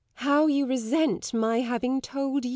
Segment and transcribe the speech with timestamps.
[0.15, 2.49] _]How you resent my having told _you!